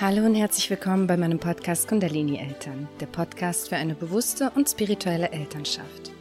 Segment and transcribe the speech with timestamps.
[0.00, 4.68] Hallo und herzlich willkommen bei meinem Podcast Kundalini Eltern, der Podcast für eine bewusste und
[4.68, 6.12] spirituelle Elternschaft.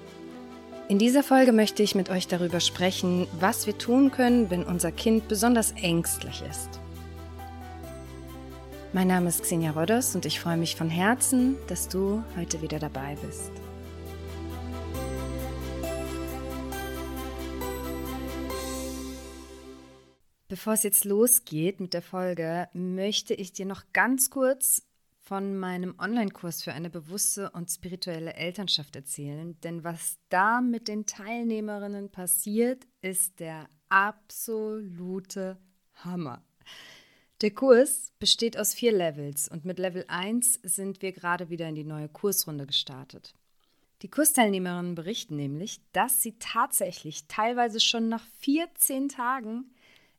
[0.87, 4.91] In dieser Folge möchte ich mit euch darüber sprechen, was wir tun können, wenn unser
[4.91, 6.79] Kind besonders ängstlich ist.
[8.93, 12.79] Mein Name ist Xenia Rodos und ich freue mich von Herzen, dass du heute wieder
[12.79, 13.51] dabei bist.
[20.49, 24.81] Bevor es jetzt losgeht mit der Folge, möchte ich dir noch ganz kurz
[25.19, 29.59] von meinem Online-Kurs für eine bewusste und spirituelle Elternschaft erzählen.
[29.59, 35.57] Denn was da mit den Teilnehmerinnen passiert, ist der absolute
[35.95, 36.41] Hammer.
[37.41, 41.75] Der Kurs besteht aus vier Levels und mit Level 1 sind wir gerade wieder in
[41.75, 43.33] die neue Kursrunde gestartet.
[44.01, 49.71] Die Kursteilnehmerinnen berichten nämlich, dass sie tatsächlich teilweise schon nach 14 Tagen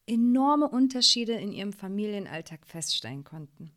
[0.08, 3.72] enorme Unterschiede in ihrem Familienalltag feststellen konnten.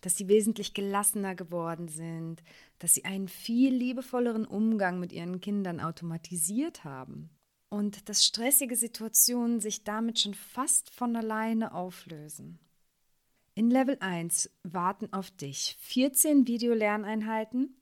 [0.00, 2.42] Dass sie wesentlich gelassener geworden sind,
[2.78, 7.30] dass sie einen viel liebevolleren Umgang mit ihren Kindern automatisiert haben
[7.68, 12.58] und dass stressige Situationen sich damit schon fast von alleine auflösen.
[13.54, 17.74] In Level 1 warten auf dich 14 Videolerneinheiten,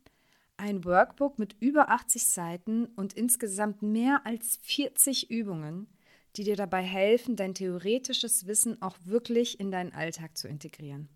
[0.57, 5.89] ein Workbook mit über 80 Seiten und insgesamt mehr als 40 Übungen,
[6.37, 11.09] die dir dabei helfen, dein theoretisches Wissen auch wirklich in deinen Alltag zu integrieren.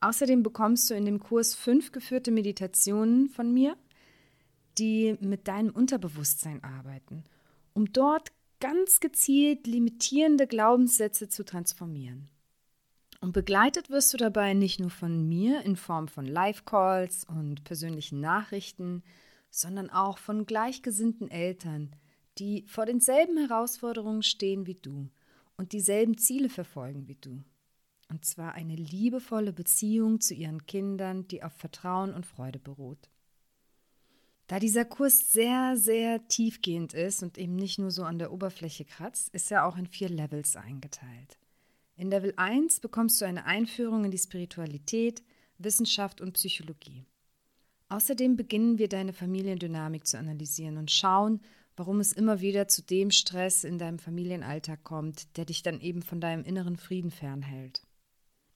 [0.00, 3.76] Außerdem bekommst du in dem Kurs fünf geführte Meditationen von mir,
[4.78, 7.24] die mit deinem Unterbewusstsein arbeiten,
[7.74, 12.28] um dort ganz gezielt limitierende Glaubenssätze zu transformieren.
[13.20, 18.20] Und begleitet wirst du dabei nicht nur von mir in Form von Live-Calls und persönlichen
[18.20, 19.02] Nachrichten,
[19.50, 21.94] sondern auch von gleichgesinnten Eltern,
[22.38, 25.10] die vor denselben Herausforderungen stehen wie du
[25.56, 27.42] und dieselben Ziele verfolgen wie du.
[28.08, 33.08] Und zwar eine liebevolle Beziehung zu ihren Kindern, die auf Vertrauen und Freude beruht.
[34.48, 38.84] Da dieser Kurs sehr, sehr tiefgehend ist und eben nicht nur so an der Oberfläche
[38.84, 41.38] kratzt, ist er auch in vier Levels eingeteilt.
[41.94, 45.22] In Level 1 bekommst du eine Einführung in die Spiritualität,
[45.58, 47.04] Wissenschaft und Psychologie.
[47.90, 51.40] Außerdem beginnen wir deine Familiendynamik zu analysieren und schauen,
[51.80, 56.02] warum es immer wieder zu dem Stress in deinem Familienalltag kommt, der dich dann eben
[56.02, 57.86] von deinem inneren Frieden fernhält.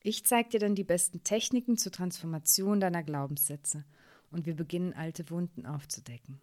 [0.03, 3.83] Ich zeige dir dann die besten Techniken zur Transformation deiner Glaubenssätze
[4.29, 6.39] und wir beginnen alte Wunden aufzudecken.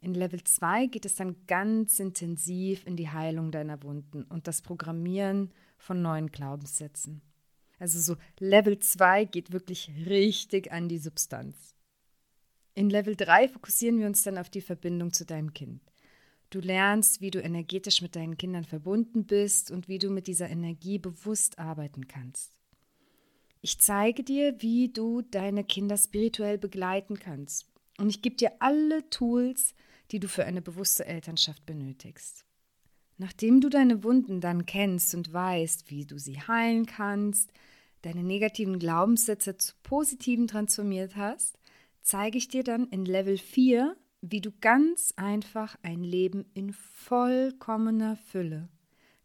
[0.00, 4.62] In Level 2 geht es dann ganz intensiv in die Heilung deiner Wunden und das
[4.62, 7.22] Programmieren von neuen Glaubenssätzen.
[7.78, 11.76] Also so Level 2 geht wirklich richtig an die Substanz.
[12.78, 15.82] In Level 3 fokussieren wir uns dann auf die Verbindung zu deinem Kind.
[16.48, 20.48] Du lernst, wie du energetisch mit deinen Kindern verbunden bist und wie du mit dieser
[20.48, 22.52] Energie bewusst arbeiten kannst.
[23.62, 27.66] Ich zeige dir, wie du deine Kinder spirituell begleiten kannst.
[27.98, 29.74] Und ich gebe dir alle Tools,
[30.12, 32.44] die du für eine bewusste Elternschaft benötigst.
[33.16, 37.50] Nachdem du deine Wunden dann kennst und weißt, wie du sie heilen kannst,
[38.02, 41.58] deine negativen Glaubenssätze zu positiven transformiert hast,
[42.02, 48.16] zeige ich dir dann in Level 4, wie du ganz einfach ein Leben in vollkommener
[48.16, 48.68] Fülle,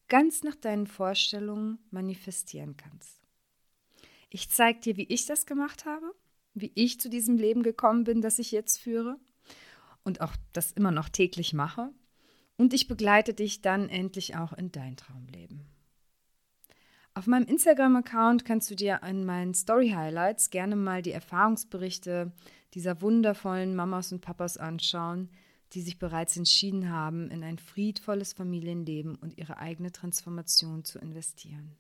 [0.08, 3.22] ganz nach deinen Vorstellungen manifestieren kannst.
[4.30, 6.14] Ich zeige dir, wie ich das gemacht habe,
[6.54, 9.20] wie ich zu diesem Leben gekommen bin, das ich jetzt führe
[10.04, 11.92] und auch das immer noch täglich mache.
[12.56, 15.73] Und ich begleite dich dann endlich auch in dein Traumleben.
[17.24, 22.34] Auf meinem Instagram-Account kannst du dir an meinen Story-Highlights gerne mal die Erfahrungsberichte
[22.74, 25.30] dieser wundervollen Mamas und Papas anschauen,
[25.72, 31.78] die sich bereits entschieden haben, in ein friedvolles Familienleben und ihre eigene Transformation zu investieren.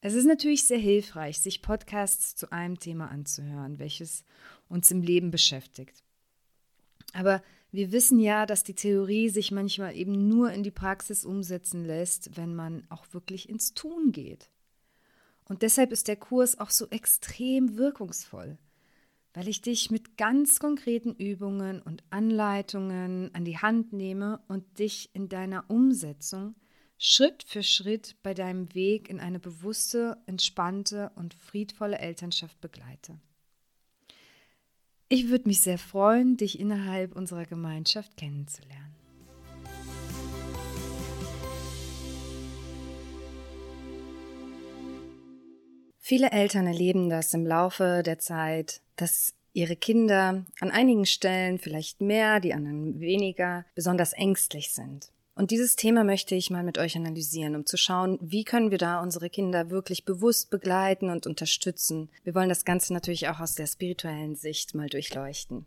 [0.00, 4.22] Es ist natürlich sehr hilfreich, sich Podcasts zu einem Thema anzuhören, welches
[4.68, 6.04] uns im Leben beschäftigt.
[7.14, 11.84] Aber wir wissen ja, dass die Theorie sich manchmal eben nur in die Praxis umsetzen
[11.84, 14.48] lässt, wenn man auch wirklich ins Tun geht.
[15.48, 18.58] Und deshalb ist der Kurs auch so extrem wirkungsvoll,
[19.34, 25.10] weil ich dich mit ganz konkreten Übungen und Anleitungen an die Hand nehme und dich
[25.14, 26.54] in deiner Umsetzung
[27.00, 33.20] Schritt für Schritt bei deinem Weg in eine bewusste, entspannte und friedvolle Elternschaft begleite.
[35.08, 38.97] Ich würde mich sehr freuen, dich innerhalb unserer Gemeinschaft kennenzulernen.
[46.08, 52.00] Viele Eltern erleben das im Laufe der Zeit, dass ihre Kinder an einigen Stellen vielleicht
[52.00, 55.12] mehr, die anderen weniger, besonders ängstlich sind.
[55.34, 58.78] Und dieses Thema möchte ich mal mit euch analysieren, um zu schauen, wie können wir
[58.78, 62.08] da unsere Kinder wirklich bewusst begleiten und unterstützen.
[62.24, 65.66] Wir wollen das Ganze natürlich auch aus der spirituellen Sicht mal durchleuchten.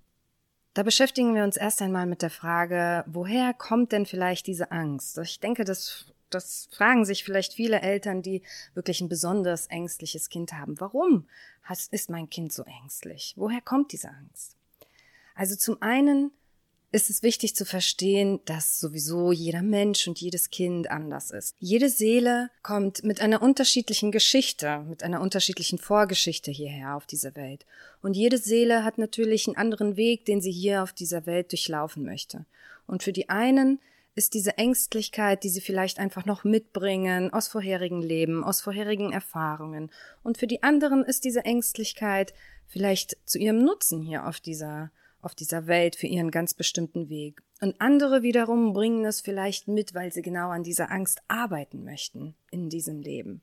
[0.73, 5.19] Da beschäftigen wir uns erst einmal mit der Frage, woher kommt denn vielleicht diese Angst?
[5.19, 8.41] Ich denke, das, das fragen sich vielleicht viele Eltern, die
[8.73, 10.79] wirklich ein besonders ängstliches Kind haben.
[10.79, 11.27] Warum
[11.91, 13.33] ist mein Kind so ängstlich?
[13.37, 14.55] Woher kommt diese Angst?
[15.35, 16.31] Also zum einen
[16.93, 21.55] ist es wichtig zu verstehen, dass sowieso jeder Mensch und jedes Kind anders ist.
[21.59, 27.65] Jede Seele kommt mit einer unterschiedlichen Geschichte, mit einer unterschiedlichen Vorgeschichte hierher auf dieser Welt.
[28.01, 32.03] Und jede Seele hat natürlich einen anderen Weg, den sie hier auf dieser Welt durchlaufen
[32.03, 32.45] möchte.
[32.87, 33.79] Und für die einen
[34.15, 39.91] ist diese Ängstlichkeit, die sie vielleicht einfach noch mitbringen aus vorherigen Leben, aus vorherigen Erfahrungen.
[40.21, 42.33] Und für die anderen ist diese Ängstlichkeit
[42.67, 44.91] vielleicht zu ihrem Nutzen hier auf dieser
[45.21, 47.41] auf dieser Welt für ihren ganz bestimmten Weg.
[47.61, 52.35] Und andere wiederum bringen es vielleicht mit, weil sie genau an dieser Angst arbeiten möchten
[52.49, 53.41] in diesem Leben.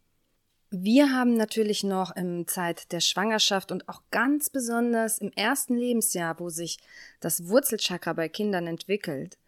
[0.71, 6.39] Wir haben natürlich noch im Zeit der Schwangerschaft und auch ganz besonders im ersten Lebensjahr,
[6.41, 6.79] wo sich
[7.21, 9.39] das Wurzelchakra bei Kindern entwickelt,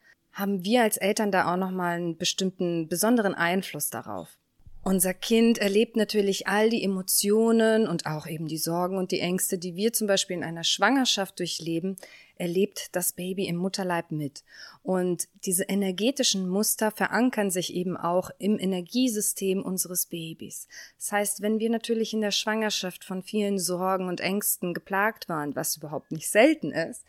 [0.41, 4.37] haben wir als Eltern da auch noch mal einen bestimmten besonderen Einfluss darauf.
[4.83, 9.59] Unser Kind erlebt natürlich all die Emotionen und auch eben die Sorgen und die Ängste,
[9.59, 11.97] die wir zum Beispiel in einer Schwangerschaft durchleben,
[12.37, 14.43] erlebt das Baby im Mutterleib mit.
[14.83, 20.67] Und diese energetischen Muster verankern sich eben auch im Energiesystem unseres Babys.
[20.97, 25.55] Das heißt, wenn wir natürlich in der Schwangerschaft von vielen Sorgen und Ängsten geplagt waren,
[25.55, 27.05] was überhaupt nicht selten ist,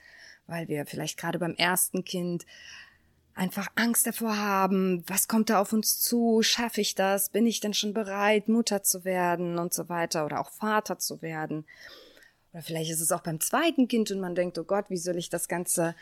[0.45, 2.45] weil wir vielleicht gerade beim ersten Kind
[3.33, 7.59] einfach Angst davor haben, was kommt da auf uns zu, schaffe ich das, bin ich
[7.59, 11.65] denn schon bereit, Mutter zu werden und so weiter oder auch Vater zu werden.
[12.53, 15.17] Oder vielleicht ist es auch beim zweiten Kind und man denkt, oh Gott, wie soll
[15.17, 15.95] ich das Ganze,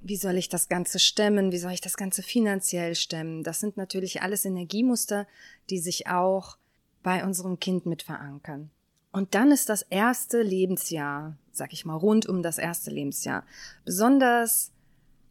[0.00, 3.44] wie soll ich das Ganze stemmen, wie soll ich das Ganze finanziell stemmen.
[3.44, 5.26] Das sind natürlich alles Energiemuster,
[5.70, 6.56] die sich auch
[7.02, 8.70] bei unserem Kind mit verankern.
[9.12, 13.44] Und dann ist das erste Lebensjahr, sag ich mal, rund um das erste Lebensjahr,
[13.84, 14.72] besonders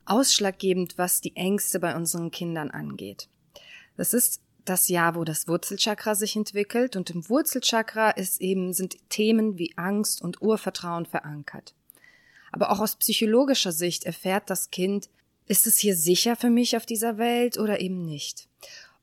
[0.05, 3.27] ausschlaggebend, was die Ängste bei unseren Kindern angeht.
[3.97, 8.97] Das ist das Jahr, wo das Wurzelchakra sich entwickelt und im Wurzelchakra ist eben, sind
[9.09, 11.73] Themen wie Angst und Urvertrauen verankert.
[12.51, 15.09] Aber auch aus psychologischer Sicht erfährt das Kind,
[15.47, 18.47] ist es hier sicher für mich auf dieser Welt oder eben nicht?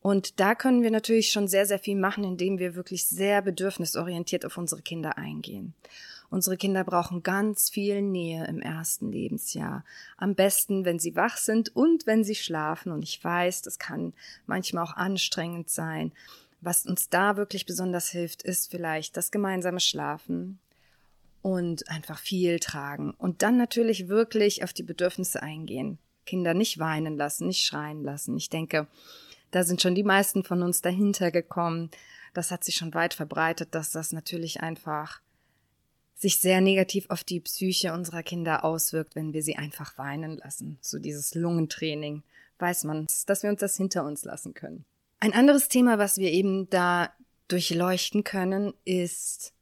[0.01, 4.45] Und da können wir natürlich schon sehr, sehr viel machen, indem wir wirklich sehr bedürfnisorientiert
[4.45, 5.75] auf unsere Kinder eingehen.
[6.33, 9.85] Unsere Kinder brauchen ganz viel Nähe im ersten Lebensjahr.
[10.17, 12.91] Am besten, wenn sie wach sind und wenn sie schlafen.
[12.91, 14.15] Und ich weiß, das kann
[14.47, 16.11] manchmal auch anstrengend sein.
[16.63, 20.59] Was uns da wirklich besonders hilft, ist vielleicht das gemeinsame Schlafen
[21.43, 23.11] und einfach viel tragen.
[23.11, 25.99] Und dann natürlich wirklich auf die Bedürfnisse eingehen.
[26.25, 28.39] Kinder nicht weinen lassen, nicht schreien lassen.
[28.39, 28.87] Ich denke,
[29.51, 31.91] da sind schon die meisten von uns dahinter gekommen.
[32.33, 35.21] Das hat sich schon weit verbreitet, dass das natürlich einfach
[36.23, 40.79] sich sehr negativ auf die Psyche unserer Kinder auswirkt, wenn wir sie einfach weinen lassen.
[40.81, 42.23] So dieses Lungentraining.
[42.59, 44.85] Weiß man, dass wir uns das hinter uns lassen können.
[45.21, 47.13] Ein anderes Thema, was wir eben da
[47.49, 49.53] durchleuchten können, ist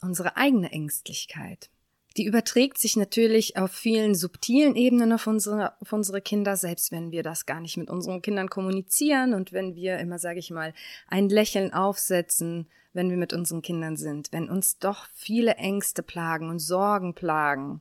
[0.00, 1.70] unsere eigene Ängstlichkeit.
[2.16, 7.12] Die überträgt sich natürlich auf vielen subtilen Ebenen auf unsere, auf unsere Kinder, selbst wenn
[7.12, 10.74] wir das gar nicht mit unseren Kindern kommunizieren und wenn wir immer, sage ich mal,
[11.06, 16.48] ein Lächeln aufsetzen, wenn wir mit unseren Kindern sind, wenn uns doch viele Ängste plagen
[16.48, 17.80] und Sorgen plagen,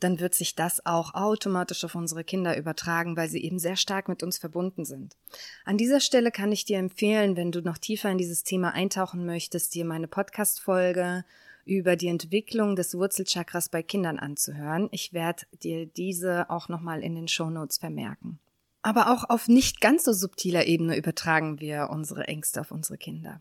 [0.00, 4.08] dann wird sich das auch automatisch auf unsere Kinder übertragen, weil sie eben sehr stark
[4.08, 5.16] mit uns verbunden sind.
[5.64, 9.24] An dieser Stelle kann ich dir empfehlen, wenn du noch tiefer in dieses Thema eintauchen
[9.26, 11.24] möchtest, dir meine Podcast-Folge
[11.64, 14.88] über die Entwicklung des Wurzelchakras bei Kindern anzuhören.
[14.92, 18.38] Ich werde dir diese auch nochmal in den Shownotes vermerken.
[18.82, 23.40] Aber auch auf nicht ganz so subtiler Ebene übertragen wir unsere Ängste auf unsere Kinder.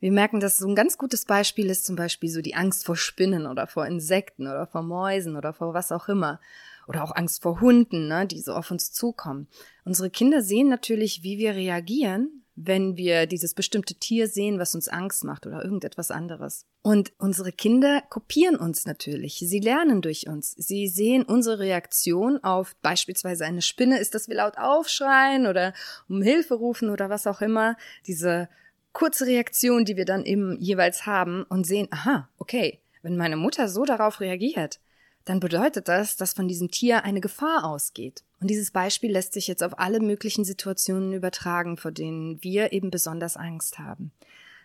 [0.00, 2.96] Wir merken, dass so ein ganz gutes Beispiel ist zum Beispiel so die Angst vor
[2.96, 6.40] Spinnen oder vor Insekten oder vor Mäusen oder vor was auch immer.
[6.86, 9.48] Oder auch Angst vor Hunden, ne, die so auf uns zukommen.
[9.84, 14.88] Unsere Kinder sehen natürlich, wie wir reagieren, wenn wir dieses bestimmte Tier sehen, was uns
[14.88, 16.66] Angst macht oder irgendetwas anderes.
[16.82, 19.38] Und unsere Kinder kopieren uns natürlich.
[19.38, 20.52] Sie lernen durch uns.
[20.52, 25.72] Sie sehen unsere Reaktion auf beispielsweise eine Spinne, ist, dass wir laut aufschreien oder
[26.08, 27.76] um Hilfe rufen oder was auch immer.
[28.06, 28.48] Diese
[28.92, 33.68] kurze Reaktion, die wir dann eben jeweils haben und sehen, aha, okay, wenn meine Mutter
[33.68, 34.80] so darauf reagiert,
[35.24, 38.24] dann bedeutet das, dass von diesem Tier eine Gefahr ausgeht.
[38.40, 42.90] Und dieses Beispiel lässt sich jetzt auf alle möglichen Situationen übertragen, vor denen wir eben
[42.90, 44.12] besonders Angst haben.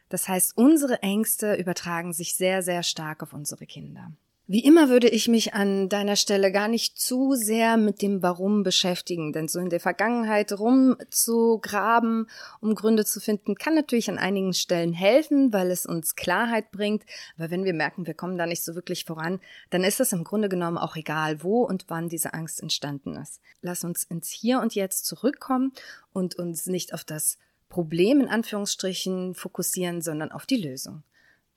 [0.09, 4.11] Das heißt, unsere Ängste übertragen sich sehr, sehr stark auf unsere Kinder.
[4.45, 8.63] Wie immer würde ich mich an deiner Stelle gar nicht zu sehr mit dem Warum
[8.63, 12.27] beschäftigen, denn so in der Vergangenheit rumzugraben,
[12.59, 17.05] um Gründe zu finden, kann natürlich an einigen Stellen helfen, weil es uns Klarheit bringt.
[17.38, 20.25] Aber wenn wir merken, wir kommen da nicht so wirklich voran, dann ist es im
[20.25, 23.39] Grunde genommen auch egal, wo und wann diese Angst entstanden ist.
[23.62, 25.71] Lass uns ins Hier und Jetzt zurückkommen
[26.12, 27.38] und uns nicht auf das
[27.69, 31.03] Problem in Anführungsstrichen fokussieren, sondern auf die Lösung.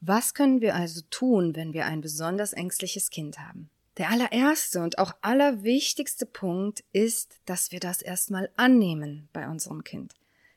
[0.00, 3.70] Was können wir also tun, wenn wir ein besonders ängstliches Kind haben?
[3.96, 10.12] Der allererste und auch allerwichtigste Punkt ist, dass wir das erstmal annehmen bei unserem Kind.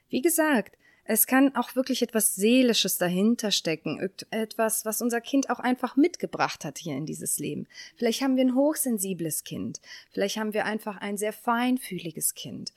[0.10, 0.77] Wie gesagt,
[1.12, 6.63] es kann auch wirklich etwas Seelisches dahinter stecken, etwas, was unser Kind auch einfach mitgebracht
[6.63, 7.67] hat hier in dieses Leben.
[7.96, 9.81] Vielleicht haben wir ein hochsensibles Kind,
[10.12, 12.74] vielleicht haben wir einfach ein sehr feinfühliges Kind.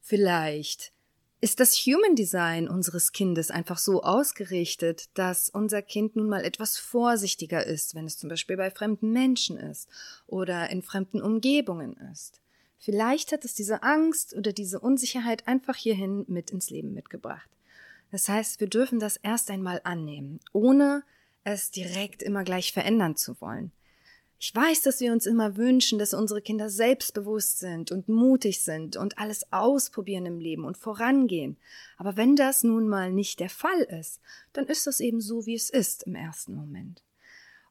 [0.00, 0.93] Vielleicht
[1.44, 6.78] ist das Human Design unseres Kindes einfach so ausgerichtet, dass unser Kind nun mal etwas
[6.78, 9.90] vorsichtiger ist, wenn es zum Beispiel bei fremden Menschen ist
[10.26, 12.40] oder in fremden Umgebungen ist.
[12.78, 17.50] Vielleicht hat es diese Angst oder diese Unsicherheit einfach hierhin mit ins Leben mitgebracht.
[18.10, 21.02] Das heißt, wir dürfen das erst einmal annehmen, ohne
[21.44, 23.70] es direkt immer gleich verändern zu wollen.
[24.38, 28.96] Ich weiß, dass wir uns immer wünschen, dass unsere Kinder selbstbewusst sind und mutig sind
[28.96, 31.56] und alles ausprobieren im Leben und vorangehen.
[31.96, 34.20] Aber wenn das nun mal nicht der Fall ist,
[34.52, 37.02] dann ist das eben so, wie es ist im ersten Moment.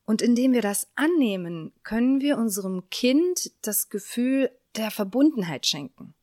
[0.06, 6.14] Und indem wir das annehmen, können wir unserem Kind das Gefühl der Verbundenheit schenken.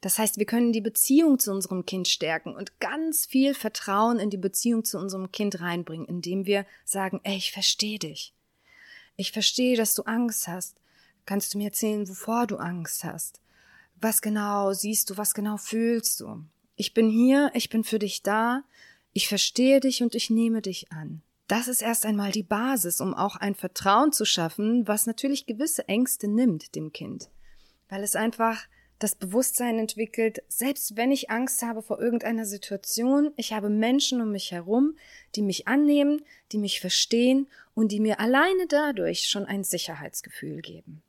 [0.00, 4.30] Das heißt, wir können die Beziehung zu unserem Kind stärken und ganz viel Vertrauen in
[4.30, 8.34] die Beziehung zu unserem Kind reinbringen, indem wir sagen, ey, ich verstehe dich.
[9.22, 10.80] Ich verstehe, dass du Angst hast.
[11.26, 13.40] Kannst du mir erzählen, wovor du Angst hast?
[14.00, 16.44] Was genau siehst du, was genau fühlst du?
[16.74, 18.64] Ich bin hier, ich bin für dich da,
[19.12, 21.22] ich verstehe dich und ich nehme dich an.
[21.46, 25.86] Das ist erst einmal die Basis, um auch ein Vertrauen zu schaffen, was natürlich gewisse
[25.86, 27.30] Ängste nimmt dem Kind.
[27.88, 28.66] Weil es einfach
[29.02, 34.30] das Bewusstsein entwickelt, selbst wenn ich Angst habe vor irgendeiner Situation, ich habe Menschen um
[34.30, 34.96] mich herum,
[35.34, 41.02] die mich annehmen, die mich verstehen und die mir alleine dadurch schon ein Sicherheitsgefühl geben.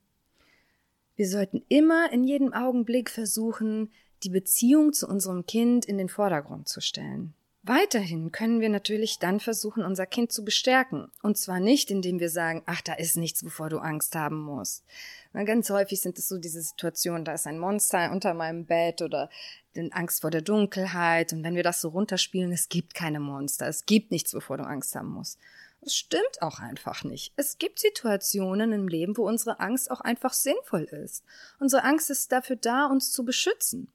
[1.15, 3.91] Wir sollten immer in jedem Augenblick versuchen,
[4.23, 7.35] die Beziehung zu unserem Kind in den Vordergrund zu stellen.
[7.65, 11.10] Weiterhin können wir natürlich dann versuchen, unser Kind zu bestärken.
[11.22, 14.84] Und zwar nicht, indem wir sagen, ach, da ist nichts, wovor du Angst haben musst,
[15.32, 19.01] weil ganz häufig sind es so diese Situationen, da ist ein Monster unter meinem Bett
[19.01, 19.29] oder
[19.91, 21.32] Angst vor der Dunkelheit.
[21.32, 24.65] Und wenn wir das so runterspielen, es gibt keine Monster, es gibt nichts, wovor du
[24.65, 25.39] Angst haben musst.
[25.79, 27.32] Das stimmt auch einfach nicht.
[27.38, 31.24] Es gibt Situationen im Leben, wo unsere Angst auch einfach sinnvoll ist.
[31.60, 33.88] Unsere Angst ist dafür da, uns zu beschützen.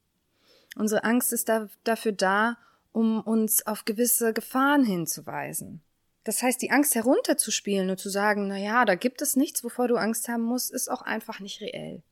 [0.75, 2.57] Unsere Angst ist da, dafür da,
[2.99, 5.83] um uns auf gewisse Gefahren hinzuweisen.
[6.25, 9.87] Das heißt, die Angst herunterzuspielen und zu sagen, na ja, da gibt es nichts, wovor
[9.87, 12.03] du Angst haben musst, ist auch einfach nicht reell.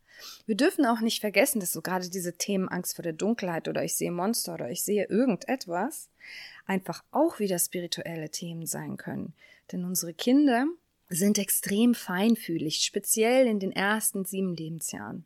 [0.47, 3.83] Wir dürfen auch nicht vergessen, dass so gerade diese Themen Angst vor der Dunkelheit oder
[3.83, 6.09] ich sehe Monster oder ich sehe irgendetwas
[6.67, 9.35] einfach auch wieder spirituelle Themen sein können.
[9.73, 10.67] Denn unsere Kinder
[11.09, 15.25] sind extrem feinfühlig, speziell in den ersten sieben Lebensjahren.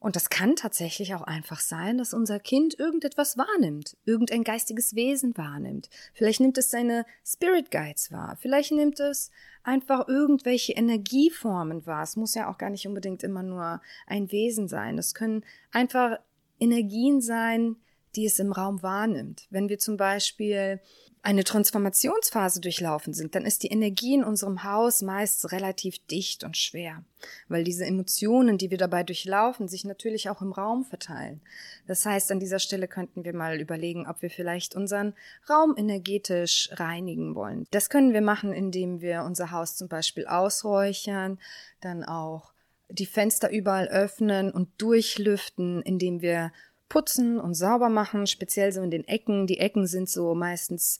[0.00, 5.36] Und das kann tatsächlich auch einfach sein, dass unser Kind irgendetwas wahrnimmt, irgendein geistiges Wesen
[5.36, 5.90] wahrnimmt.
[6.14, 9.30] Vielleicht nimmt es seine Spirit Guides wahr, vielleicht nimmt es
[9.62, 12.02] einfach irgendwelche Energieformen wahr.
[12.02, 14.96] Es muss ja auch gar nicht unbedingt immer nur ein Wesen sein.
[14.96, 16.18] Es können einfach
[16.58, 17.76] Energien sein,
[18.16, 19.46] die es im Raum wahrnimmt.
[19.50, 20.80] Wenn wir zum Beispiel
[21.22, 26.56] eine Transformationsphase durchlaufen sind, dann ist die Energie in unserem Haus meist relativ dicht und
[26.56, 27.04] schwer,
[27.48, 31.42] weil diese Emotionen, die wir dabei durchlaufen, sich natürlich auch im Raum verteilen.
[31.86, 35.14] Das heißt, an dieser Stelle könnten wir mal überlegen, ob wir vielleicht unseren
[35.48, 37.66] Raum energetisch reinigen wollen.
[37.70, 41.38] Das können wir machen, indem wir unser Haus zum Beispiel ausräuchern,
[41.80, 42.54] dann auch
[42.88, 46.52] die Fenster überall öffnen und durchlüften, indem wir
[46.90, 49.46] putzen und sauber machen, speziell so in den Ecken.
[49.46, 50.98] Die Ecken sind so meistens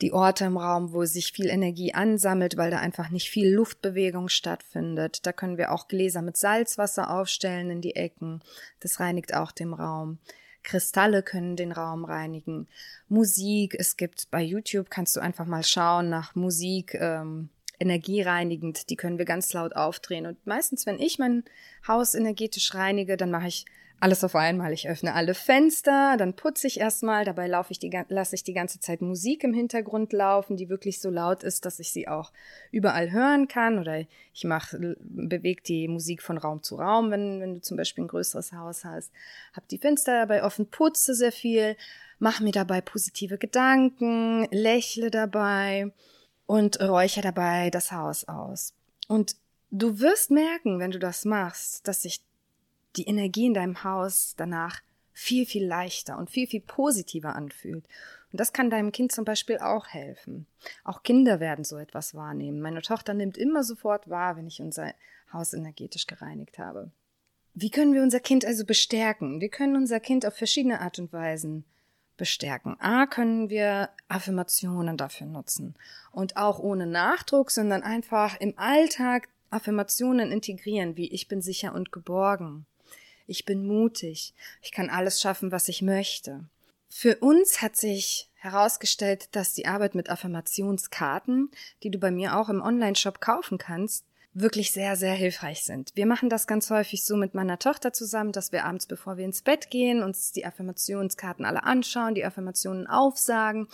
[0.00, 4.28] die Orte im Raum, wo sich viel Energie ansammelt, weil da einfach nicht viel Luftbewegung
[4.28, 5.26] stattfindet.
[5.26, 8.42] Da können wir auch Gläser mit Salzwasser aufstellen in die Ecken.
[8.80, 10.18] Das reinigt auch den Raum.
[10.62, 12.68] Kristalle können den Raum reinigen.
[13.08, 18.96] Musik, es gibt bei YouTube, kannst du einfach mal schauen nach Musik, ähm, energiereinigend, die
[18.96, 20.26] können wir ganz laut aufdrehen.
[20.26, 21.44] Und meistens, wenn ich mein
[21.86, 23.66] Haus energetisch reinige, dann mache ich
[24.00, 24.72] alles auf einmal.
[24.72, 28.52] Ich öffne alle Fenster, dann putze ich erstmal, dabei laufe ich die, lasse ich die
[28.52, 32.32] ganze Zeit Musik im Hintergrund laufen, die wirklich so laut ist, dass ich sie auch
[32.70, 33.78] überall hören kann.
[33.78, 38.04] Oder ich mache, bewege die Musik von Raum zu Raum, wenn, wenn du zum Beispiel
[38.04, 39.10] ein größeres Haus hast.
[39.54, 41.76] Hab die Fenster dabei offen, putze sehr viel,
[42.18, 45.92] mache mir dabei positive Gedanken, lächle dabei
[46.46, 48.74] und räuchere dabei das Haus aus.
[49.08, 49.36] Und
[49.70, 52.20] du wirst merken, wenn du das machst, dass sich
[52.96, 54.80] die Energie in deinem Haus danach
[55.12, 57.86] viel, viel leichter und viel, viel positiver anfühlt.
[58.32, 60.46] Und das kann deinem Kind zum Beispiel auch helfen.
[60.82, 62.60] Auch Kinder werden so etwas wahrnehmen.
[62.60, 64.92] Meine Tochter nimmt immer sofort wahr, wenn ich unser
[65.32, 66.90] Haus energetisch gereinigt habe.
[67.54, 69.40] Wie können wir unser Kind also bestärken?
[69.40, 71.64] Wir können unser Kind auf verschiedene Art und Weisen
[72.16, 72.76] bestärken.
[72.80, 75.74] A, können wir Affirmationen dafür nutzen.
[76.10, 81.92] Und auch ohne Nachdruck, sondern einfach im Alltag Affirmationen integrieren, wie ich bin sicher und
[81.92, 82.66] geborgen.
[83.26, 84.34] Ich bin mutig.
[84.62, 86.44] Ich kann alles schaffen, was ich möchte.
[86.88, 91.50] Für uns hat sich herausgestellt, dass die Arbeit mit Affirmationskarten,
[91.82, 94.04] die du bei mir auch im Online-Shop kaufen kannst,
[94.34, 95.92] wirklich sehr, sehr hilfreich sind.
[95.94, 99.24] Wir machen das ganz häufig so mit meiner Tochter zusammen, dass wir abends, bevor wir
[99.24, 103.68] ins Bett gehen, uns die Affirmationskarten alle anschauen, die Affirmationen aufsagen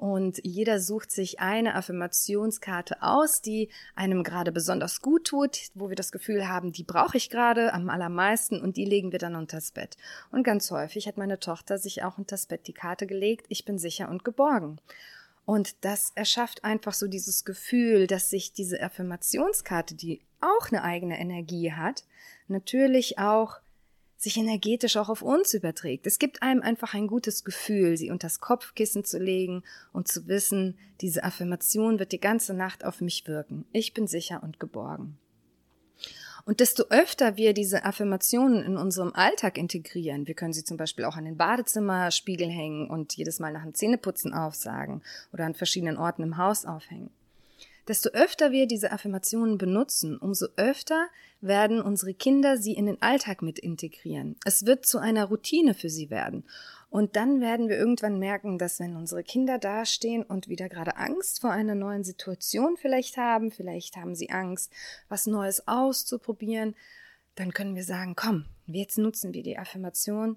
[0.00, 5.96] und jeder sucht sich eine Affirmationskarte aus, die einem gerade besonders gut tut, wo wir
[5.96, 9.72] das Gefühl haben, die brauche ich gerade am allermeisten und die legen wir dann unters
[9.72, 9.98] Bett.
[10.32, 13.76] Und ganz häufig hat meine Tochter sich auch unters Bett die Karte gelegt, ich bin
[13.76, 14.80] sicher und geborgen.
[15.44, 21.20] Und das erschafft einfach so dieses Gefühl, dass sich diese Affirmationskarte, die auch eine eigene
[21.20, 22.04] Energie hat,
[22.48, 23.60] natürlich auch
[24.20, 26.06] sich energetisch auch auf uns überträgt.
[26.06, 29.62] Es gibt einem einfach ein gutes Gefühl, sie unters Kopfkissen zu legen
[29.94, 33.64] und zu wissen, diese Affirmation wird die ganze Nacht auf mich wirken.
[33.72, 35.16] Ich bin sicher und geborgen.
[36.44, 41.06] Und desto öfter wir diese Affirmationen in unserem Alltag integrieren, wir können sie zum Beispiel
[41.06, 45.96] auch an den Badezimmerspiegel hängen und jedes Mal nach dem Zähneputzen aufsagen oder an verschiedenen
[45.96, 47.10] Orten im Haus aufhängen.
[47.90, 51.08] Desto öfter wir diese Affirmationen benutzen, umso öfter
[51.40, 54.36] werden unsere Kinder sie in den Alltag mit integrieren.
[54.44, 56.44] Es wird zu einer Routine für sie werden.
[56.88, 61.40] Und dann werden wir irgendwann merken, dass wenn unsere Kinder dastehen und wieder gerade Angst
[61.40, 64.70] vor einer neuen Situation vielleicht haben, vielleicht haben sie Angst,
[65.08, 66.76] was Neues auszuprobieren,
[67.34, 70.36] dann können wir sagen, komm, jetzt nutzen wir die Affirmation,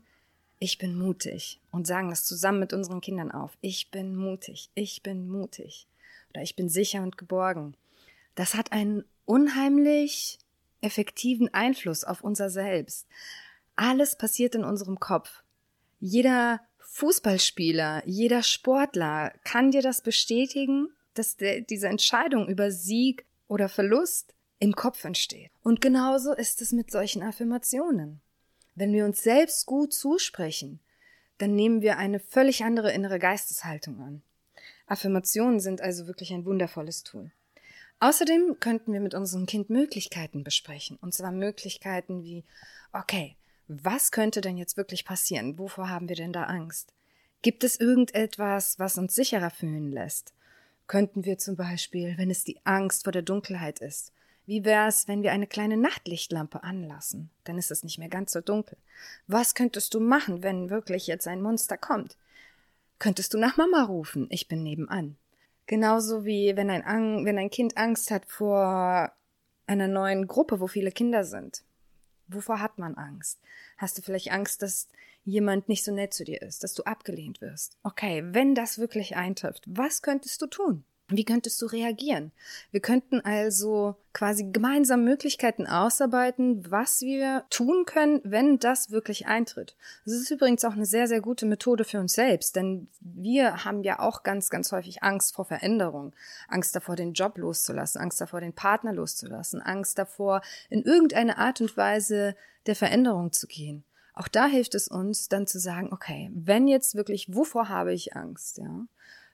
[0.58, 3.56] ich bin mutig und sagen das zusammen mit unseren Kindern auf.
[3.62, 5.86] Ich bin mutig, ich bin mutig
[6.34, 7.76] oder ich bin sicher und geborgen.
[8.36, 10.40] Das hat einen unheimlich
[10.82, 13.08] effektiven Einfluss auf unser Selbst.
[13.76, 15.44] Alles passiert in unserem Kopf.
[16.00, 23.70] Jeder Fußballspieler, jeder Sportler kann dir das bestätigen, dass der, diese Entscheidung über Sieg oder
[23.70, 25.52] Verlust im Kopf entsteht.
[25.64, 28.22] Und genauso ist es mit solchen Affirmationen.
[28.76, 30.80] Wenn wir uns selbst gut zusprechen,
[31.38, 34.22] dann nehmen wir eine völlig andere innere Geisteshaltung an.
[34.86, 37.32] Affirmationen sind also wirklich ein wundervolles Tool.
[38.00, 40.98] Außerdem könnten wir mit unserem Kind Möglichkeiten besprechen.
[41.02, 42.44] Und zwar Möglichkeiten wie,
[42.92, 45.58] okay, was könnte denn jetzt wirklich passieren?
[45.58, 46.94] Wovor haben wir denn da Angst?
[47.42, 50.34] Gibt es irgendetwas, was uns sicherer fühlen lässt?
[50.88, 54.12] Könnten wir zum Beispiel, wenn es die Angst vor der Dunkelheit ist,
[54.46, 57.30] wie wäre es, wenn wir eine kleine Nachtlichtlampe anlassen?
[57.46, 58.78] Dann ist es nicht mehr ganz so dunkel.
[59.28, 62.18] Was könntest du machen, wenn wirklich jetzt ein Monster kommt?
[63.04, 64.28] Könntest du nach Mama rufen?
[64.30, 65.18] Ich bin nebenan.
[65.66, 69.12] Genauso wie wenn ein, Ang wenn ein Kind Angst hat vor
[69.68, 71.66] einer neuen Gruppe, wo viele Kinder sind.
[72.30, 73.42] Wovor hat man Angst?
[73.78, 74.88] Hast du vielleicht Angst, dass
[75.26, 77.78] jemand nicht so nett zu dir ist, dass du abgelehnt wirst?
[77.84, 80.86] Okay, wenn das wirklich eintrifft, was könntest du tun?
[81.10, 82.32] Wie könntest du reagieren?
[82.72, 89.76] Wir könnten also quasi gemeinsam Möglichkeiten ausarbeiten, was wir tun können, wenn das wirklich eintritt.
[90.06, 93.84] Das ist übrigens auch eine sehr, sehr gute Methode für uns selbst, denn wir haben
[93.84, 96.14] ja auch ganz, ganz häufig Angst vor Veränderung,
[96.48, 101.60] Angst davor, den Job loszulassen, Angst davor, den Partner loszulassen, Angst davor, in irgendeine Art
[101.60, 102.36] und Weise
[102.66, 103.84] der Veränderung zu gehen.
[104.14, 108.16] Auch da hilft es uns dann zu sagen, okay, wenn jetzt wirklich, wovor habe ich
[108.16, 108.86] Angst, ja?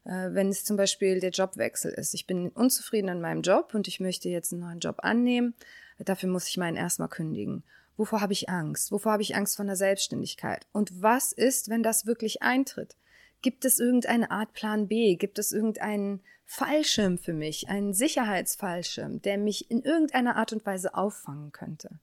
[0.10, 2.16] Äh, wenn es zum Beispiel der Jobwechsel ist.
[2.16, 5.54] Ich bin unzufrieden in meinem Job und ich möchte jetzt einen neuen Job annehmen.
[6.00, 7.64] Dafür muss ich meinen erstmal kündigen.
[7.96, 8.92] Wovor habe ich Angst?
[8.92, 10.66] Wovor habe ich Angst von der Selbstständigkeit?
[10.72, 12.96] Und was ist, wenn das wirklich eintritt?
[13.44, 15.16] Gibt es irgendeine Art Plan B?
[15.16, 20.96] Gibt es irgendeinen Fallschirm für mich, einen Sicherheitsfallschirm, der mich in irgendeiner Art und Weise
[20.96, 22.00] auffangen könnte?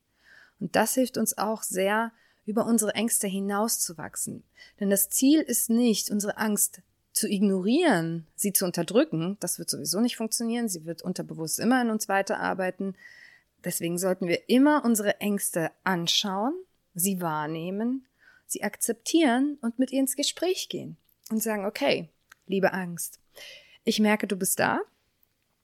[0.61, 2.12] Und das hilft uns auch sehr,
[2.45, 4.45] über unsere Ängste hinauszuwachsen.
[4.79, 6.83] Denn das Ziel ist nicht, unsere Angst
[7.17, 10.69] zu ignorieren, sie zu unterdrücken, das wird sowieso nicht funktionieren.
[10.69, 12.95] Sie wird unterbewusst immer in uns weiterarbeiten.
[13.65, 16.53] Deswegen sollten wir immer unsere Ängste anschauen,
[16.95, 18.07] sie wahrnehmen,
[18.47, 20.99] sie akzeptieren und mit ihr ins Gespräch gehen
[21.31, 22.11] und sagen, okay,
[22.47, 23.19] liebe Angst,
[23.85, 24.81] ich merke, du bist da.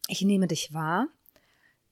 [0.08, 1.08] Ich nehme dich wahr.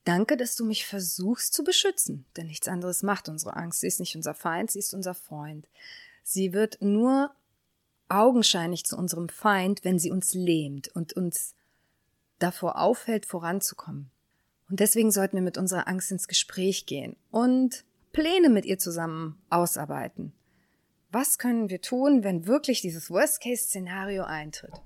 [0.05, 3.81] Danke, dass du mich versuchst zu beschützen, denn nichts anderes macht unsere Angst.
[3.81, 5.67] Sie ist nicht unser Feind, sie ist unser Freund.
[6.23, 7.31] Sie wird nur
[8.11, 11.55] augenscheinlich zu unserem Feind, wenn sie uns lähmt und uns
[12.39, 14.11] davor aufhält, voranzukommen.
[14.69, 19.41] Und deswegen sollten wir mit unserer Angst ins Gespräch gehen und Pläne mit ihr zusammen
[19.49, 20.33] ausarbeiten.
[21.11, 24.81] Was können wir tun, wenn wirklich dieses Worst-Case-Szenario eintritt?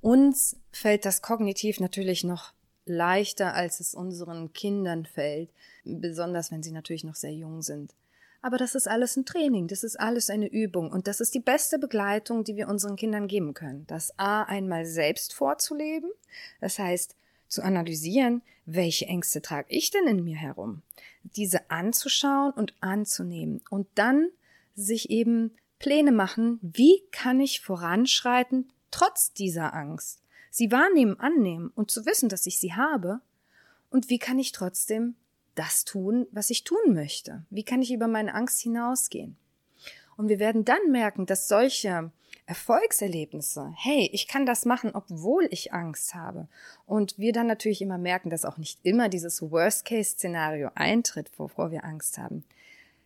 [0.00, 2.52] Uns fällt das kognitiv natürlich noch
[2.84, 5.50] leichter, als es unseren Kindern fällt,
[5.84, 7.94] besonders wenn sie natürlich noch sehr jung sind.
[8.42, 10.90] Aber das ist alles ein Training, das ist alles eine Übung.
[10.90, 13.86] Und das ist die beste Begleitung, die wir unseren Kindern geben können.
[13.86, 16.10] Das A einmal selbst vorzuleben,
[16.60, 17.14] das heißt
[17.46, 20.82] zu analysieren, welche Ängste trage ich denn in mir herum,
[21.22, 23.60] diese anzuschauen und anzunehmen.
[23.70, 24.28] Und dann
[24.74, 31.90] sich eben Pläne machen, wie kann ich voranschreiten trotz dieser Angst, sie wahrnehmen, annehmen und
[31.90, 33.20] zu wissen, dass ich sie habe.
[33.90, 35.14] Und wie kann ich trotzdem
[35.54, 37.44] das tun, was ich tun möchte?
[37.50, 39.36] Wie kann ich über meine Angst hinausgehen?
[40.16, 42.10] Und wir werden dann merken, dass solche
[42.46, 46.48] Erfolgserlebnisse, hey, ich kann das machen, obwohl ich Angst habe.
[46.86, 51.84] Und wir dann natürlich immer merken, dass auch nicht immer dieses Worst-Case-Szenario eintritt, wovor wir
[51.84, 52.44] Angst haben.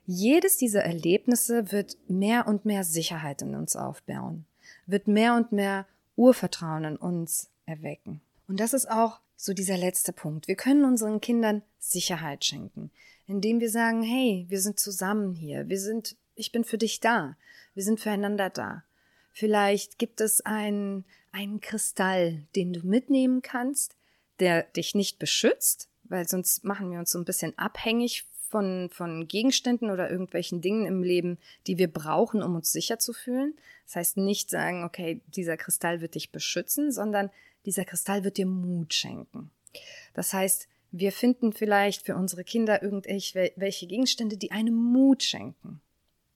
[0.07, 4.47] Jedes dieser Erlebnisse wird mehr und mehr Sicherheit in uns aufbauen,
[4.87, 8.21] wird mehr und mehr Urvertrauen in uns erwecken.
[8.49, 10.49] Und das ist auch so dieser letzte Punkt.
[10.49, 12.91] Wir können unseren Kindern Sicherheit schenken,
[13.27, 17.37] indem wir sagen, hey, wir sind zusammen hier, wir sind, ich bin für dich da,
[17.75, 18.85] wir sind füreinander da.
[19.33, 23.95] Vielleicht gibt es einen, einen Kristall, den du mitnehmen kannst,
[24.41, 29.29] der dich nicht beschützt, weil sonst machen wir uns so ein bisschen abhängig von, von
[29.29, 33.55] Gegenständen oder irgendwelchen Dingen im Leben, die wir brauchen, um uns sicher zu fühlen.
[33.85, 37.31] Das heißt nicht sagen, okay, dieser Kristall wird dich beschützen, sondern
[37.67, 39.51] dieser Kristall wird dir Mut schenken.
[40.15, 45.81] Das heißt, wir finden vielleicht für unsere Kinder irgendwelche Gegenstände, die einem Mut schenken.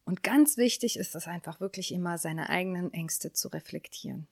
[0.04, 4.26] Und ganz wichtig ist es einfach wirklich immer, seine eigenen Ängste zu reflektieren.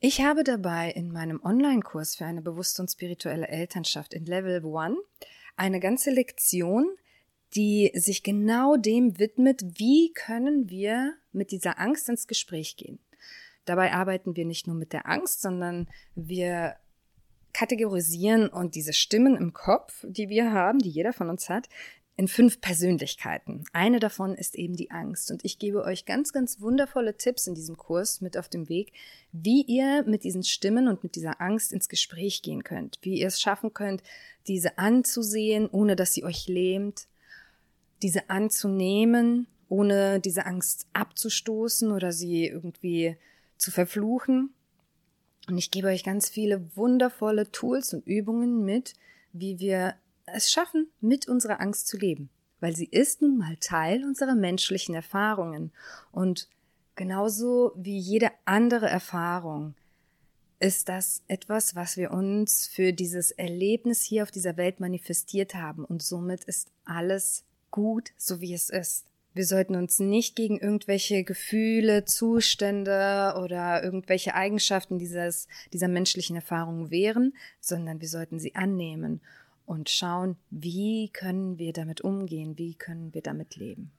[0.00, 4.96] Ich habe dabei in meinem Online-Kurs für eine bewusste und spirituelle Elternschaft in Level 1
[5.56, 6.86] eine ganze Lektion,
[7.54, 12.98] die sich genau dem widmet, wie können wir mit dieser Angst ins Gespräch gehen.
[13.64, 16.76] Dabei arbeiten wir nicht nur mit der Angst, sondern wir
[17.52, 21.68] kategorisieren und diese Stimmen im Kopf, die wir haben, die jeder von uns hat,
[22.16, 23.64] in fünf Persönlichkeiten.
[23.72, 25.32] Eine davon ist eben die Angst.
[25.32, 28.92] Und ich gebe euch ganz, ganz wundervolle Tipps in diesem Kurs mit auf dem Weg,
[29.32, 32.98] wie ihr mit diesen Stimmen und mit dieser Angst ins Gespräch gehen könnt.
[33.02, 34.02] Wie ihr es schaffen könnt,
[34.46, 37.08] diese anzusehen, ohne dass sie euch lähmt.
[38.02, 43.16] Diese anzunehmen, ohne diese Angst abzustoßen oder sie irgendwie
[43.56, 44.54] zu verfluchen.
[45.48, 48.94] Und ich gebe euch ganz viele wundervolle Tools und Übungen mit,
[49.32, 49.94] wie wir
[50.26, 52.30] es schaffen, mit unserer Angst zu leben.
[52.60, 55.72] Weil sie ist nun mal Teil unserer menschlichen Erfahrungen.
[56.12, 56.48] Und
[56.94, 59.74] genauso wie jede andere Erfahrung
[60.60, 65.84] ist das etwas, was wir uns für dieses Erlebnis hier auf dieser Welt manifestiert haben.
[65.84, 69.04] Und somit ist alles gut, so wie es ist.
[69.34, 76.92] Wir sollten uns nicht gegen irgendwelche Gefühle, Zustände oder irgendwelche Eigenschaften dieses, dieser menschlichen Erfahrung
[76.92, 79.20] wehren, sondern wir sollten sie annehmen
[79.66, 83.90] und schauen, wie können wir damit umgehen, wie können wir damit leben.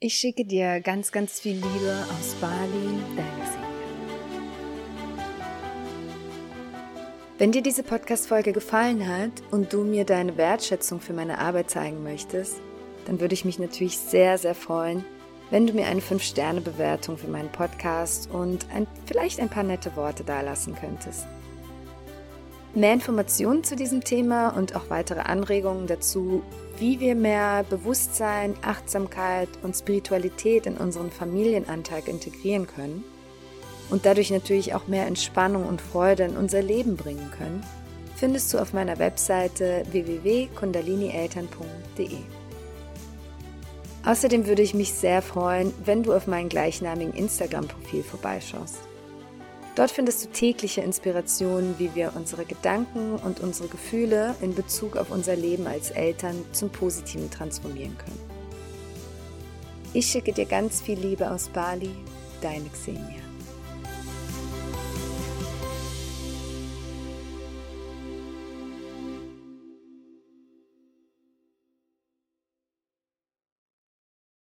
[0.00, 3.72] Ich schicke dir ganz, ganz viel Liebe aus Bali, deine Silvia.
[7.38, 12.02] Wenn dir diese Podcast-Folge gefallen hat und du mir deine Wertschätzung für meine Arbeit zeigen
[12.02, 12.60] möchtest,
[13.06, 15.04] dann würde ich mich natürlich sehr, sehr freuen,
[15.50, 20.24] wenn du mir eine 5-Sterne-Bewertung für meinen Podcast und ein, vielleicht ein paar nette Worte
[20.24, 21.26] dalassen könntest.
[22.74, 26.42] Mehr Informationen zu diesem Thema und auch weitere Anregungen dazu,
[26.78, 33.04] wie wir mehr Bewusstsein, Achtsamkeit und Spiritualität in unseren Familienantag integrieren können
[33.90, 37.62] und dadurch natürlich auch mehr Entspannung und Freude in unser Leben bringen können,
[38.16, 42.41] findest du auf meiner Webseite www.kundalinieltern.de.
[44.04, 48.78] Außerdem würde ich mich sehr freuen, wenn du auf meinem gleichnamigen Instagram-Profil vorbeischaust.
[49.74, 55.10] Dort findest du tägliche Inspirationen, wie wir unsere Gedanken und unsere Gefühle in Bezug auf
[55.10, 58.20] unser Leben als Eltern zum Positiven transformieren können.
[59.94, 61.90] Ich schicke dir ganz viel Liebe aus Bali,
[62.42, 63.21] deine Xenia.